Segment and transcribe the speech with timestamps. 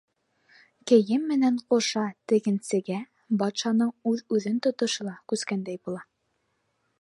[0.91, 2.97] Кейем менән ҡуша тегенсегә
[3.43, 6.03] батшаның үҙ-үҙен тотошо ла күскәндәй була.